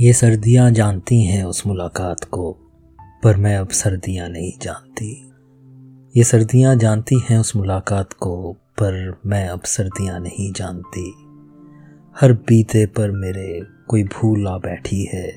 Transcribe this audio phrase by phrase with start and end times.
[0.00, 2.52] ये सर्दियाँ जानती हैं उस मुलाकात को,
[3.22, 5.32] पर मैं अब सर्दियाँ नहीं जानती।
[6.16, 11.14] ये सर्दियाँ जानती हैं उस मुलाकात को, पर मैं अब सर्दियाँ नहीं जानती।
[12.20, 15.32] हर बीते पर मेरे कोई भूल आ बैठी है।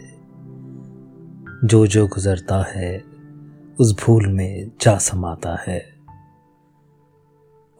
[1.63, 3.03] जो जो गुजरता है,
[3.79, 5.85] उस भूल में जा समाता है।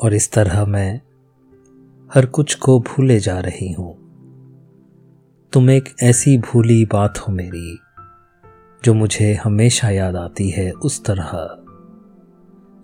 [0.02, 1.02] और इस तरह मैं
[2.14, 4.05] हर कुछ को भूले जा रही हूँ।
[5.55, 7.80] तुम एक ऐसी भूली बात हो मेरी,
[8.84, 11.58] जो मुझे हमेशा याद आती है उस तरह।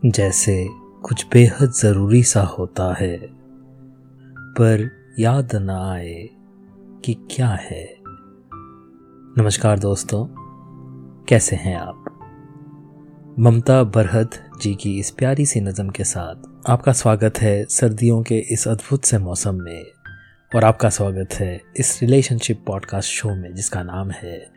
[0.10, 0.68] जैसे
[1.04, 3.18] कुछ बेहद ज़रूरी सा होता है,
[4.38, 6.30] पर याद ना आए
[7.06, 7.98] कि क्या है।
[9.38, 10.26] नमस्कार दोस्तों,
[11.26, 12.06] कैसे हैं आप?
[13.40, 18.40] ममता बरहत जी की इस प्यारी सी नज़म के साथ आपका स्वागत है सर्दियों के
[18.40, 19.86] इस अद्भुत से मौसम में।
[20.56, 24.48] और आपका स्वागत है इस रिलेशनशिप पॉडकास्ट शो में, जिसका नाम है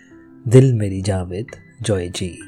[0.48, 1.47] दिल मेरी जावेद,
[1.83, 2.39] जॉय जी।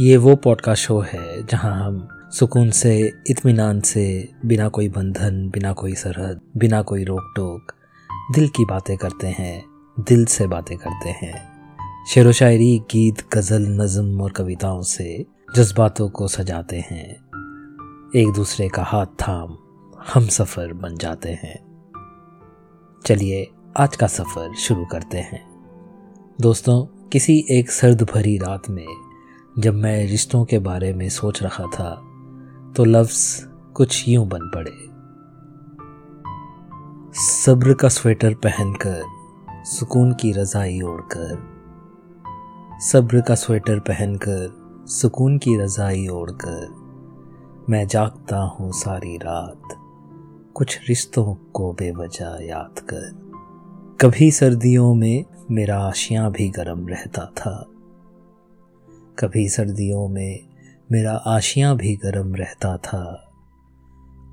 [0.00, 5.72] ये वो पॉडकास्ट शो है, जहाँ हम सुकून से, इत्मीनान से, बिना कोई बंधन, बिना
[5.72, 7.74] कोई सरहद, बिना कोई रोक टोक
[8.34, 9.64] दिल की बातें करते हैं,
[10.00, 11.52] दिल से बातें करते हैं।
[12.08, 17.10] शेर व शायरी, गीत, गज़ल, नज़म और कविताओं से जज्बातों को सजाते हैं।
[18.16, 19.56] एक दूसरे का हाथ थाम,
[20.14, 21.65] हम सफ़र बन जाते हैं।
[23.06, 25.40] चलिए आज का सफ़र शुरू करते हैं।
[26.38, 28.86] दोस्तों, किसी एक सर्द भरी रात में
[29.58, 31.90] जब मैं रिश्तों के बारे में सोच रहा था
[32.76, 33.44] तो लफ्ज़
[33.76, 34.72] कुछ यूँ बन पड़े।
[37.20, 39.02] सब्र का स्वेटर पहनकर,
[39.68, 41.38] सुकून की रज़ाई ओढ़कर,
[42.82, 46.68] सब्र का स्वेटर पहनकर, सुकून की रज़ाई ओढ़कर,
[47.70, 49.82] मैं जागता हूँ सारी रात।
[50.56, 53.10] कुछ रिश्तों को बेवजह याद कर।
[54.00, 57.66] कभी सर्दियों में मेरा आशियाँ भी गर्म रहता था।
[59.18, 60.48] कभी सर्दियों में
[60.92, 63.32] मेरा आशियाँ भी गर्म रहता था।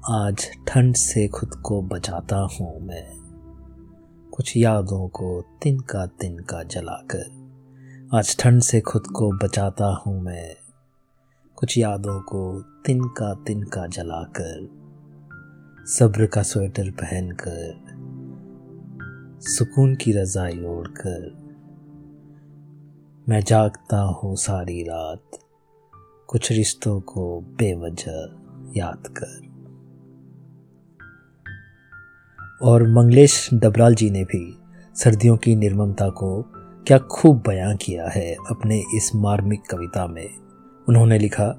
[0.09, 3.07] आज ठंड से खुद को बचाता हूँ मैं।
[4.31, 7.25] कुछ यादों को तिनका तिनका जलाकर।
[8.17, 10.55] आज ठंड से खुद को बचाता हूँ मैं।
[11.55, 14.82] कुछ यादों को तिनका तिनका जलाकर।
[15.87, 17.73] सब्र का स्वेटर पहनकर,
[19.41, 21.37] सुकून की रजाई ओढ़कर
[23.29, 25.39] मैं जागता हूँ सारी रात,
[26.27, 29.51] कुछ रिश्तों को बेवजह याद कर।
[32.61, 34.57] और मंगलेश डबराल जी ने भी
[34.95, 36.41] सर्दियों की निर्ममता को
[36.87, 40.29] क्या खूब बयां किया है अपने इस मार्मिक कविता में।
[40.89, 41.55] उन्होंने लिखा,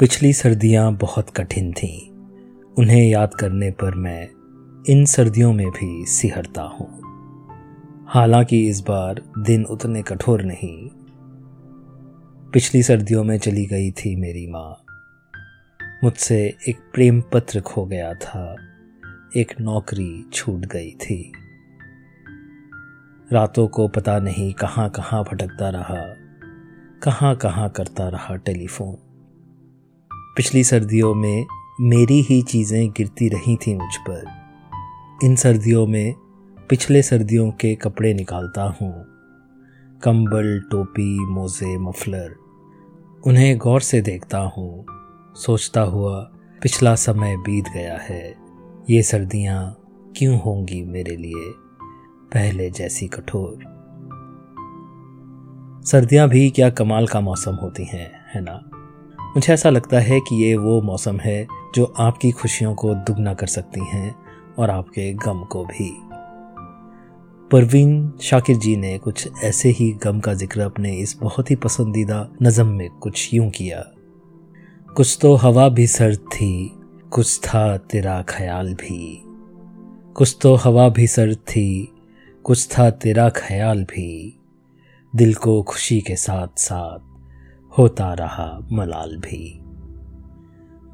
[0.00, 2.13] पिछली सर्दियाँ बहुत कठिन थीं
[2.78, 4.28] उन्हें याद करने पर मैं
[4.88, 7.00] इन सर्दियों में भी सिहरता हूँ।
[8.06, 10.88] हालाँकि इस बार दिन उतने कठोर नहीं।
[12.50, 14.84] पिछली सर्दियों में चली गई थी मेरी माँ।
[16.04, 18.56] मुझसे एक प्रेम पत्र खो गया था।
[19.36, 21.32] एक नौकरी छूट गई थी।
[23.32, 26.14] रातों को पता नहीं कहाँ कहाँ भटकता रहा
[27.02, 28.96] कहाँ कहाँ करता रहा टेलीफोन।
[30.12, 31.46] पिछली सर्दियों में
[31.80, 34.24] मेरी ही चीज़ें गिरती रही थी मुझ पर।
[35.24, 36.14] इन सर्दियों में
[36.68, 39.04] पिछले सर्दियों के कपड़े निकालता हूँ।
[40.02, 42.34] कंबल, टोपी, मोजे, मफलर,
[43.26, 44.86] उन्हें गौर से देखता हूँ।
[45.36, 46.20] सोचता हुआ
[46.62, 48.34] पिछला समय बीत गया है।
[48.90, 49.78] ये सर्दियाँ
[50.16, 51.52] क्यों होंगी मेरे लिए
[52.34, 53.58] पहले जैसी कठोर?
[55.84, 58.70] सर्दियाँ भी क्या कमाल का मौसम होती हैं, है ना?
[59.36, 63.46] मुझे ऐसा लगता है कि ये वो मौसम है जो आपकी खुशियों को दुगना कर
[63.46, 64.14] सकती हैं
[64.58, 66.00] और आपके गम को भी।
[67.50, 72.28] परवीन शाकिर जी ने कुछ ऐसे ही गम का ज़िक्र अपने इस बहुत ही पसंदीदा
[72.42, 73.84] नज़म में कुछ यूँ किया।
[74.96, 76.72] कुछ तो हवा भी सर्द थी,
[77.10, 79.22] कुछ था तेरा ख्याल भी।
[80.14, 81.92] कुछ तो हवा भी सर्द थी,
[82.44, 84.40] कुछ था तेरा ख्याल भी।
[85.16, 86.98] दिल को खुशी के साथ साथ
[87.78, 89.63] होता रहा मलाल भी।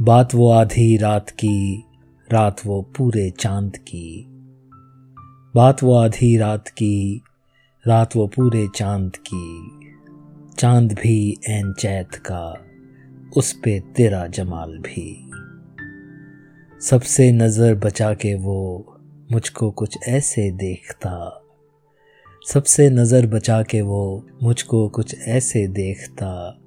[0.02, 1.84] बात वो आधी रात की,
[2.32, 4.26] रात वो पूरे चाँद की।
[5.54, 7.22] बात वो आधी रात की,
[7.86, 9.70] रात वो पूरे चाँद की।
[10.58, 12.64] चाँद भी एन चैत का,
[13.36, 15.30] उस पे तेरा जमाल भी।
[16.80, 18.86] सबसे नज़र बचा के वो
[19.32, 21.42] मुझको कुछ ऐसे देखता।
[22.48, 26.60] सबसे नज़र बचा के वो मुझको कुछ ऐसे देखता।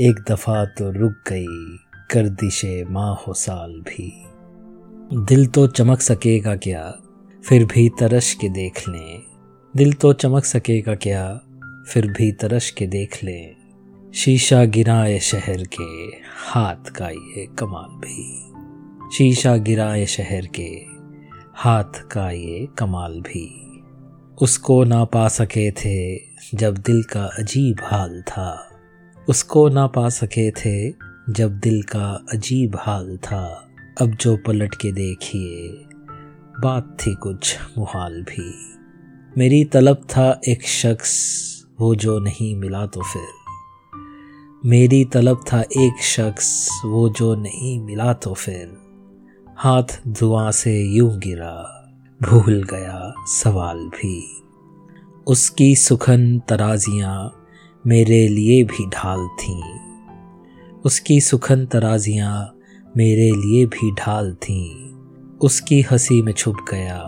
[0.00, 4.22] एक दफ़ा तो रुक गई गर्दिशे माँ हो साल भी।
[5.12, 6.94] दिल तो चमक सकेगा क्या,
[7.44, 9.22] फिर भी तरस के देख लें।
[9.76, 11.40] दिल तो चमक सकेगा क्या,
[11.88, 13.54] फिर भी तरश के देख ले।
[14.14, 16.16] शीशा गिराए शहर के
[16.48, 18.42] हाथ का ये कमाल भी।
[19.16, 20.86] शीशा गिराए शहर के
[21.54, 23.62] हाथ का ये कमाल भी।
[24.42, 26.16] उसको ना पा सके थे
[26.54, 28.78] जब दिल का अजीब हाल था।
[29.28, 33.68] उसको ना पा सके थे जब दिल का अजीब हाल था,
[34.00, 35.68] अब जो पलट के देखिए,
[36.60, 38.54] बात थी कुछ मुहाल भी।
[39.38, 41.36] मेरी तलब था एक शख्स,
[41.80, 43.26] वो जो नहीं मिला तो फिर।
[44.66, 48.78] मेरी तलब था एक शख्स, वो जो नहीं मिला तो फिर।
[49.56, 51.88] हाथ दुआ से यूँ गिरा,
[52.22, 54.42] भूल गया सवाल भी।
[55.26, 57.44] उसकी सुखन तराजियाँ
[57.86, 59.85] मेरे लिए भी ढाल थीं।
[60.84, 62.58] उसकी सुखन तराजियाँ
[62.96, 64.94] मेरे लिए भी ढाल थीं।
[65.38, 66.98] उसकी हँसी में छुप गया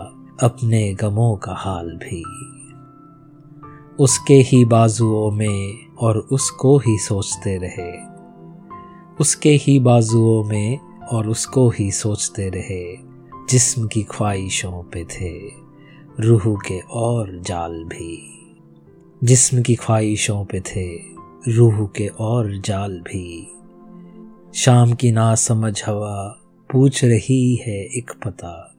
[0.43, 2.23] अपने गमों का हाल भी।
[3.99, 8.19] उसके ही बाजुओं में और उसको ही सोचते रहे।
[9.19, 10.79] उसके ही बाजुओं में
[11.11, 13.09] और उसको ही सोचते रहे।
[13.49, 15.51] जिस्म की ख्वाहिशों पे थे,
[16.19, 18.39] रूह के और जाल भी।
[19.23, 20.97] जिस्म की ख्वाहिशों पे थे,
[21.51, 23.51] रूह के और जाल भी।
[24.55, 26.37] शाम की ना समझ हवा
[26.71, 28.75] पूछ रही है एक पता।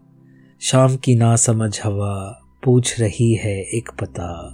[0.60, 4.50] शाम की ना समझ हवा पूछ रही है एक पता।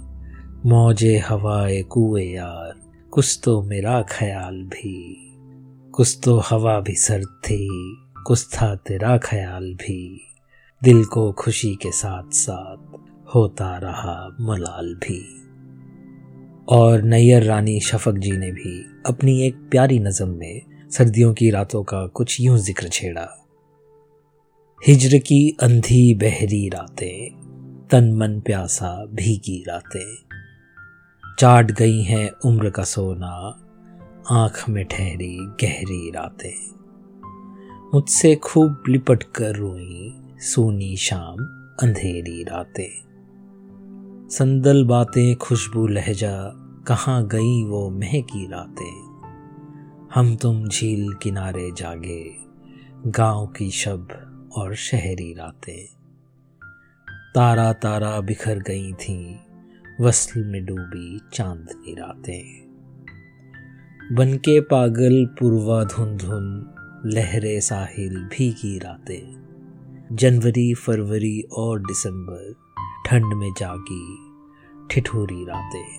[0.65, 2.73] मौजे हवाए कुए यार,
[3.11, 5.17] कुछ तो मेरा ख्याल भी।
[5.93, 7.69] कुछ तो हवा भी सर्द थी,
[8.27, 10.21] कुछ था तेरा ख्याल भी।
[10.83, 12.97] दिल को खुशी के साथ साथ
[13.35, 15.43] होता रहा मलाल भी।
[16.69, 21.83] और नैयर रानी शफक जी ने भी अपनी एक प्यारी नज़म में सर्दियों की रातों
[21.83, 23.47] का कुछ यूँ ज़िक्र छेड़ा।
[24.87, 27.31] हिजर की अंधी बहरी रातें,
[27.91, 30.15] तन मन प्यासा भीगी रातें।
[31.39, 33.59] चाट गई हैं उम्र का सोना,
[34.31, 36.69] आँख में ठहरी गहरी रातें।
[37.93, 41.37] मुझसे खूब लिपट कर रोई सोनी शाम
[41.87, 43.03] अंधेरी रातें।
[44.29, 46.51] संदल बातें खुशबू लहजा,
[46.87, 49.06] कहाँ गई वो महकी रातें।
[50.13, 52.35] हम तुम झील किनारे जागे,
[53.05, 54.07] गाँव की शब
[54.57, 55.85] और शहरी रातें।
[57.35, 59.39] तारा तारा बिखर गई थी,
[60.01, 62.67] वसल में डूबी चांदनी रातें।
[64.11, 66.73] बन के पागल पूर्वा धुन धुन,
[67.05, 69.47] लहरे साहिल भीगी रातें।
[70.11, 72.55] जनवरी फरवरी और दिसंबर,
[73.05, 74.17] ठंड में जागी
[74.91, 75.97] ठिठुरी रातें।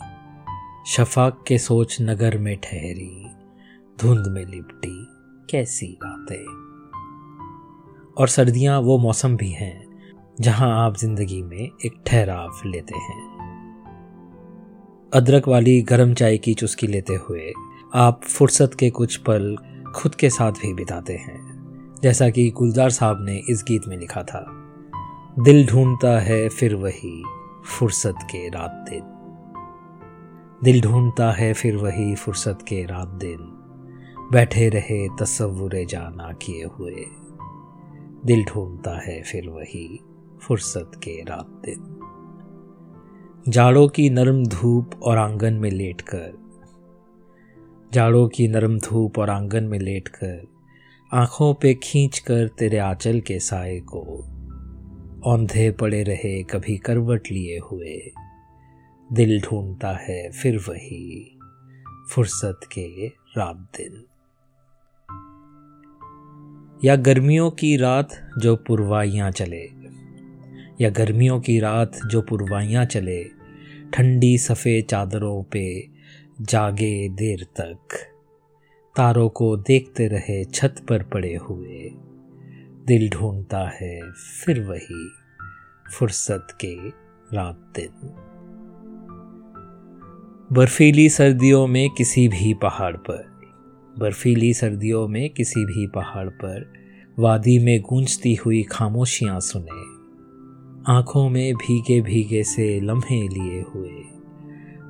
[0.87, 3.38] शफाक के सोच नगर में ठहरी
[4.01, 5.07] धुंध में लिपटी,
[5.51, 6.45] कैसी रातें
[8.15, 9.87] और सर्दियाँ वो मौसम भी हैं,
[10.41, 13.19] जहाँ आप ज़िंदगी में एक ठहराव लेते हैं।
[15.13, 17.53] अदरक वाली गर्म चाय की चुस्की लेते हुए
[17.95, 19.57] आप फुर्सत के कुछ पल
[19.97, 21.41] खुद के साथ भी बिताते हैं,
[22.03, 24.47] जैसा कि गुलजार साहब ने इस गीत में लिखा था,
[25.39, 27.23] दिल ढूंढता है फिर वही
[27.67, 29.15] फुर्सत के रात दिन।
[30.65, 33.55] दिल ढूंढता है फिर वही फुर्सत के रात दिन।
[34.33, 37.05] बैठे रहे तस्वुर जाना किए हुए।
[38.25, 40.01] दिल ढूंढता है फिर वही
[40.43, 41.95] फुर्सत के रात दिन।
[43.49, 46.33] जाड़ों की नरम धूप और आँगन में लेटकर,
[47.93, 50.47] जाड़ों की नरम धूप और आँगन में लेटकर,
[51.15, 54.03] आँखों पे खींच कर तेरे आंचल के साय को,
[55.25, 58.13] औंधे पड़े रहे कभी करवट लिए हुए।
[59.13, 61.39] दिल ढूंढता है फिर वही
[62.11, 64.05] फुर्सत के रात दिन।
[66.85, 68.09] या गर्मियों की रात
[68.39, 69.71] जो पुरवाइयाँ चले,
[70.81, 73.25] या गर्मियों की रात जो पुरवाइयाँ चले,
[73.95, 75.89] ठंडी सफ़ेद चादरों पे
[76.41, 77.95] जागे देर तक,
[78.97, 81.91] तारों को देखते रहे छत पर पड़े हुए,
[82.87, 85.11] दिल ढूंढता है फिर वही
[85.93, 86.89] फुर्सत के
[87.37, 88.15] रात दिन।
[90.53, 93.38] बर्फीली सर्दियों में किसी भी पहाड़ पर
[93.99, 96.73] बर्फीली सर्दियों में किसी भी पहाड़ पर
[97.19, 99.99] वादी में गूंजती हुई खामोशियाँ सुने।
[100.93, 103.91] आँखों में भीगे भीगे से लम्हे लिए हुए।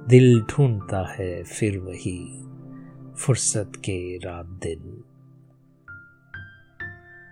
[0.08, 2.44] दिल ढूंढता है फिर वही
[3.18, 5.04] फुर्सत के रात दिन।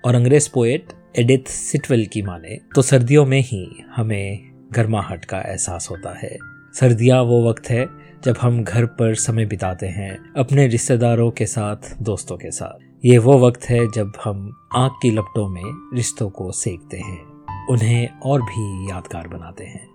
[0.04, 0.87] और अंग्रेज़ पोएट
[1.18, 6.38] एडिथ सिटवेल की माने तो सर्दियों में ही हमें गर्माहट का एहसास होता है।
[6.75, 11.94] सर्दियाँ वो वक्त है जब हम घर पर समय बिताते हैं, अपने रिश्तेदारों के साथ,
[12.02, 16.50] दोस्तों के साथ। ये वो वक्त है जब हम आग की लपटों में रिश्तों को
[16.52, 17.18] सेकते हैं,
[17.70, 19.87] उन्हें और भी यादगार बनाते हैं।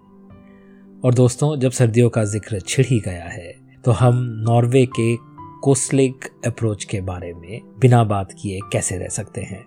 [1.02, 3.54] और दोस्तों, जब सर्दियों का ज़िक्र छिड़ ही गया है
[3.86, 5.16] तो हम नॉर्वे के
[5.62, 9.64] कोस्लिक अप्रोच के बारे में बिना बात किए कैसे रह सकते हैं?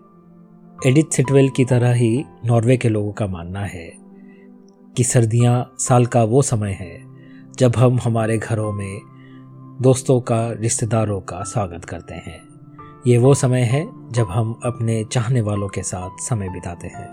[0.86, 3.92] एडिथ सिटवेल की तरह ही नॉर्वे के लोगों का मानना है
[4.96, 7.03] कि सर्दियाँ, साल का वो समय है
[7.58, 9.00] जब हम हमारे घरों में
[9.80, 12.40] दोस्तों का, रिश्तेदारों का स्वागत करते हैं।
[13.06, 17.08] ये वो समय है जब हम अपने चाहने वालों के साथ समय बिताते हैं।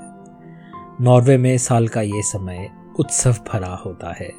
[1.01, 2.69] नॉर्वे में साल का ये समय
[2.99, 4.29] उत्सव भरा होता है।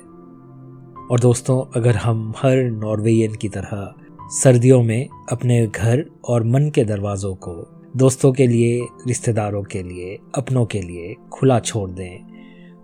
[1.11, 3.95] और दोस्तों, अगर हम हर नॉर्वेयन की तरह
[4.29, 10.19] सर्दियों में अपने घर और मन के दरवाज़ों को दोस्तों के लिए, रिश्तेदारों के लिए,
[10.35, 12.32] अपनों के लिए खुला छोड़ दें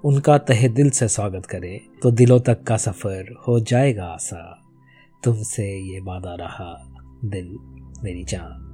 [0.05, 4.43] उनका तहे दिल से स्वागत करें तो दिलों तक का सफ़र हो जाएगा आसा।
[5.23, 6.75] तुमसे ये वादा रहा,
[7.25, 7.49] दिल
[8.05, 8.65] मेरी जान।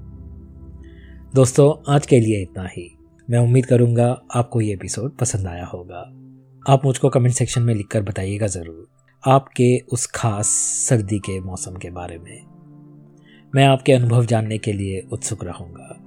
[1.34, 2.90] दोस्तों, आज के लिए इतना ही।
[3.28, 6.00] मैं उम्मीद करूँगा आपको ये एपिसोड पसंद आया होगा।
[6.62, 8.86] आप मुझको कमेंट सेक्शन में लिखकर बताइएगा ज़रूर,
[9.24, 10.46] आपके उस खास
[10.88, 12.40] सर्दी के मौसम के बारे में।
[13.52, 16.00] मैं आपके अनुभव जानने के लिए उत्सुक रहूँगा।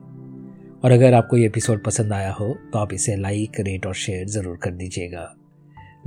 [0.84, 4.28] और अगर आपको ये एपिसोड पसंद आया हो तो आप इसे लाइक रेट और शेयर
[4.28, 5.36] ज़रूर कर दीजिएगा।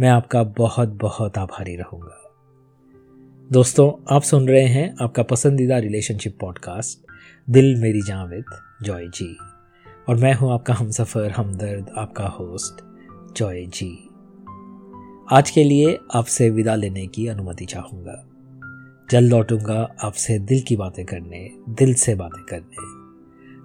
[0.00, 2.16] मैं आपका बहुत बहुत आभारी रहूँगा।
[3.50, 7.06] दोस्तों, आप सुन रहे हैं आपका पसंदीदा रिलेशनशिप पॉडकास्ट
[7.50, 8.44] दिल मेरी विद
[8.82, 9.36] जॉय जी।
[10.08, 12.84] और मैं हूँ आपका हम सफ़र हमदर्द, आपका होस्ट
[13.36, 13.90] जॉय जी।
[15.32, 18.24] आज के लिए आपसे विदा लेने की अनुमति चाहूँगा।
[19.10, 22.99] जल्द लौटूँगा आपसे दिल की बातें करने, दिल से बातें करने।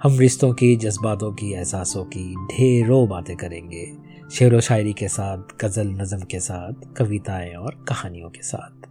[0.05, 3.85] हम रिश्तों की, जज्बातों की, एहसासों की ढेरों बातें करेंगे।
[4.31, 8.85] शेर व शायरी के साथ, गज़ल नज़म के साथ, कविताएँ और कहानियों के साथ।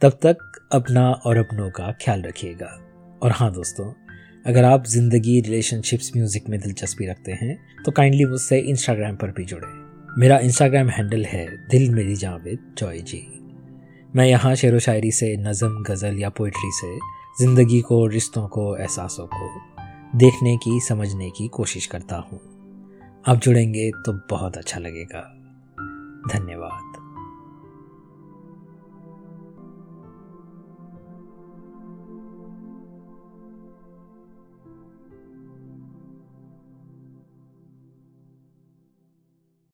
[0.00, 0.36] तब तक
[0.72, 2.70] अपना और अपनों का ख्याल रखिएगा।
[3.22, 3.84] और हाँ दोस्तों,
[4.46, 9.44] अगर आप ज़िंदगी रिलेशनशिप्स म्यूज़िक में दिलचस्पी रखते हैं तो काइंडली मुझसे इंस्टाग्राम पर भी
[9.44, 9.68] जुड़े।
[10.20, 13.22] मेरा इंस्टाग्राम हैंडल है दिल मेरी जावेद जॉय जी।
[14.16, 16.96] मैं यहाँ शेर व शायरी से नज़म, गज़ल या पोइट्री से
[17.44, 19.73] ज़िंदगी को, रिश्तों को, एहसासों को
[20.16, 22.40] देखने की समझने की कोशिश करता हूँ।
[23.28, 25.20] अब जुड़ेंगे तो बहुत अच्छा लगेगा।
[26.32, 26.83] धन्यवाद।